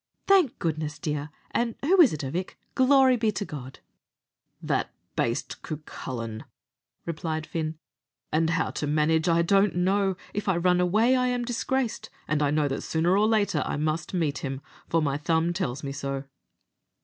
[0.25, 1.29] "Thank goodness, dear!
[1.51, 2.55] an' who is it, avick?
[2.73, 3.81] Glory be to God!"
[4.59, 6.43] "That baste, Cucullin,"
[7.05, 7.77] replied Fin;
[8.31, 10.17] "and how to manage I don't know.
[10.33, 13.77] If I run away, I am disgraced; and I know that sooner or later I
[13.77, 16.23] must meet him, for my thumb tells me so."